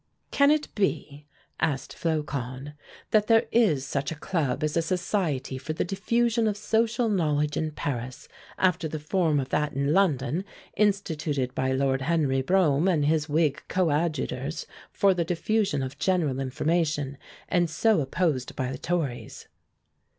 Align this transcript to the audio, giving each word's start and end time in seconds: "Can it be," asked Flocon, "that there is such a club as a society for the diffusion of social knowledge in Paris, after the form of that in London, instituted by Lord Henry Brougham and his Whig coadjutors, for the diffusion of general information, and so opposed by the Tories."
"Can 0.31 0.49
it 0.49 0.73
be," 0.73 1.27
asked 1.59 1.93
Flocon, 1.93 2.73
"that 3.11 3.27
there 3.27 3.45
is 3.51 3.85
such 3.85 4.11
a 4.11 4.15
club 4.15 4.63
as 4.63 4.75
a 4.75 4.81
society 4.81 5.59
for 5.59 5.73
the 5.73 5.83
diffusion 5.85 6.47
of 6.47 6.57
social 6.57 7.07
knowledge 7.07 7.55
in 7.55 7.69
Paris, 7.69 8.27
after 8.57 8.87
the 8.87 8.97
form 8.97 9.39
of 9.39 9.49
that 9.49 9.73
in 9.73 9.93
London, 9.93 10.43
instituted 10.75 11.53
by 11.53 11.71
Lord 11.71 12.01
Henry 12.01 12.41
Brougham 12.41 12.87
and 12.87 13.05
his 13.05 13.29
Whig 13.29 13.61
coadjutors, 13.67 14.65
for 14.91 15.13
the 15.13 15.23
diffusion 15.23 15.83
of 15.83 15.99
general 15.99 16.39
information, 16.39 17.19
and 17.47 17.69
so 17.69 18.01
opposed 18.01 18.55
by 18.55 18.71
the 18.71 18.79
Tories." 18.79 19.47